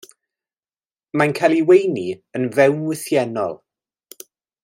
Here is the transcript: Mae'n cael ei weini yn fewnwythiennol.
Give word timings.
Mae'n 1.21 1.35
cael 1.39 1.55
ei 1.57 1.61
weini 1.67 2.07
yn 2.39 2.49
fewnwythiennol. 2.57 3.57